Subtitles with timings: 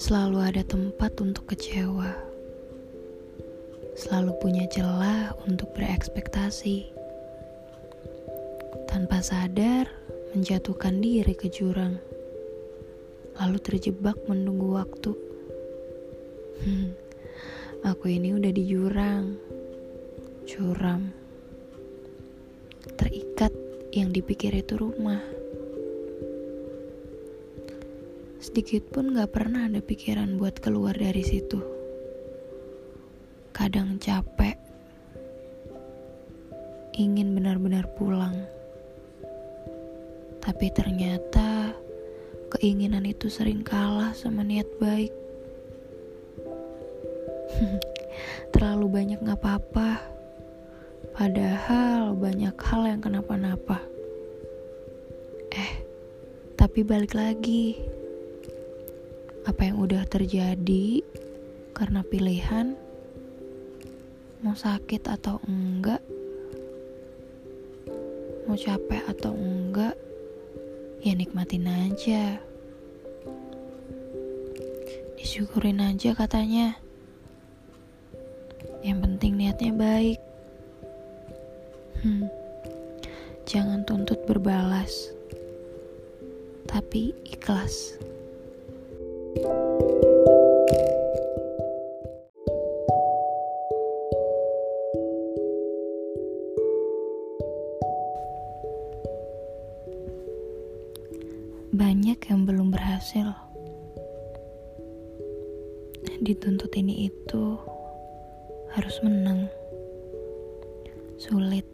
[0.00, 2.08] Selalu ada tempat untuk kecewa.
[3.92, 6.88] Selalu punya celah untuk berekspektasi.
[8.88, 9.92] Tanpa sadar,
[10.32, 12.00] menjatuhkan diri ke jurang.
[13.44, 15.12] Lalu terjebak menunggu waktu.
[16.64, 16.96] Hmm,
[17.84, 19.36] aku ini udah di jurang.
[20.48, 21.12] Curam.
[22.96, 23.52] Terikat
[23.92, 25.39] yang dipikir itu rumah.
[28.40, 31.60] Sedikit pun gak pernah ada pikiran buat keluar dari situ.
[33.52, 34.56] Kadang capek,
[36.96, 38.32] ingin benar-benar pulang.
[40.40, 41.76] Tapi ternyata
[42.56, 45.12] keinginan itu sering kalah sama niat baik.
[48.56, 50.00] Terlalu banyak gak apa-apa,
[51.12, 53.84] padahal banyak hal yang kenapa-napa.
[55.52, 55.84] Eh,
[56.56, 57.89] tapi balik lagi
[59.48, 61.00] apa yang udah terjadi
[61.72, 62.76] karena pilihan?
[64.40, 66.00] Mau sakit atau enggak?
[68.44, 69.96] Mau capek atau enggak?
[71.00, 72.40] Ya nikmatin aja.
[75.16, 76.76] Disyukurin aja katanya.
[78.80, 80.20] Yang penting niatnya baik.
[82.00, 82.28] Hmm,
[83.44, 85.12] jangan tuntut berbalas
[86.70, 87.98] tapi ikhlas
[89.30, 89.46] banyak
[102.26, 103.30] yang belum berhasil.
[106.18, 107.54] Dituntut ini itu
[108.74, 109.46] harus menang.
[111.22, 111.70] Sulit.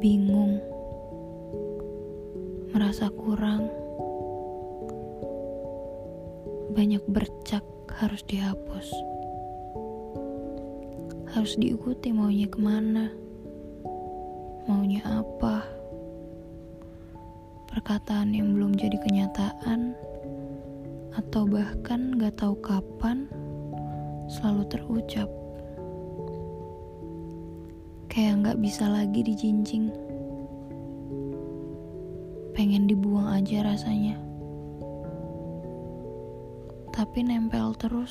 [0.00, 0.56] Bingung.
[2.72, 3.85] Merasa kurang
[6.76, 7.64] banyak bercak
[7.96, 8.92] harus dihapus.
[11.32, 13.08] Harus diikuti maunya ke mana,
[14.68, 15.64] maunya apa.
[17.72, 19.96] Perkataan yang belum jadi kenyataan,
[21.16, 23.24] atau bahkan gak tahu kapan,
[24.28, 25.32] selalu terucap.
[28.12, 29.88] Kayak gak bisa lagi dijinjing.
[32.52, 34.26] Pengen dibuang aja rasanya
[36.96, 38.08] tapi nempel terus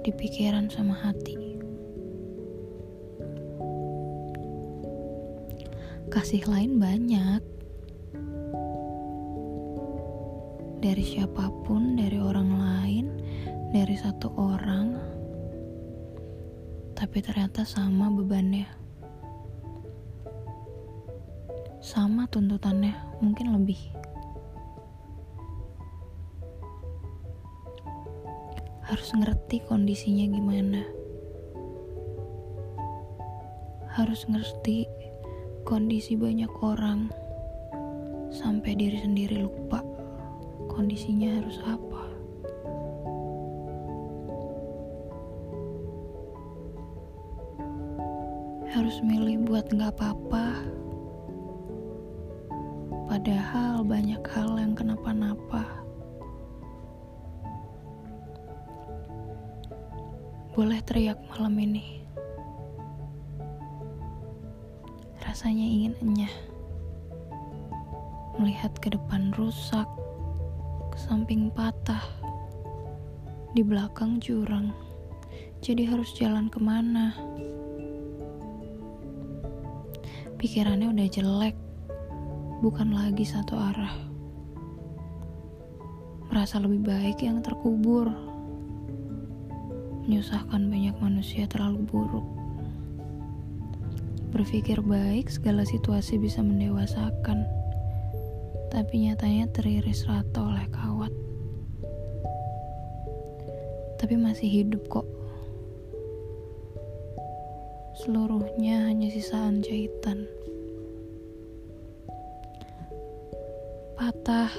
[0.00, 1.60] di pikiran sama hati.
[6.08, 7.44] Kasih lain banyak
[10.80, 13.06] dari siapa pun, dari orang lain,
[13.76, 14.96] dari satu orang,
[16.96, 18.64] tapi ternyata sama bebannya,
[21.84, 24.01] sama tuntutannya, mungkin lebih.
[28.82, 30.82] Harus ngerti kondisinya gimana.
[33.94, 34.90] Harus ngerti
[35.62, 37.06] kondisi banyak orang
[38.34, 39.84] sampai diri sendiri lupa
[40.66, 42.02] kondisinya harus apa.
[48.72, 50.46] Harus milih buat nggak apa-apa.
[53.06, 54.51] Padahal banyak hal
[60.52, 62.04] Boleh teriak malam ini.
[65.24, 66.34] Rasanya ingin enyah.
[68.36, 69.88] Melihat ke depan rusak,
[70.92, 72.04] ke samping patah,
[73.56, 74.76] di belakang jurang.
[75.64, 77.16] Jadi harus jalan ke mana?
[80.36, 81.56] Pikirannya udah jelek,
[82.60, 83.96] bukan lagi satu arah.
[86.28, 88.31] Merasa lebih baik yang terkubur
[90.06, 92.26] menyusahkan banyak manusia terlalu buruk.
[94.32, 97.44] Berpikir baik, segala situasi bisa mendewasakan,
[98.72, 101.12] tapi nyatanya teriris rata oleh kawat.
[104.00, 105.06] Tapi masih hidup kok.
[108.02, 110.24] Seluruhnya hanya sisaan jahitan.
[113.94, 114.50] Patah,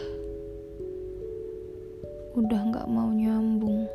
[2.38, 3.90] udah gak mau nyambung.